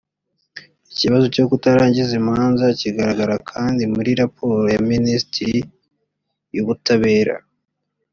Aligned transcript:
ikibazo 0.91 1.25
cyo 1.35 1.43
kutarangiza 1.49 2.11
imanza 2.21 2.65
kigaragara 2.79 3.35
kandi 3.51 3.83
muri 3.93 4.11
raporo 4.21 4.61
ya 4.75 4.81
minisiteri 4.91 5.59
y 6.55 6.57
ubutabera 6.63 7.35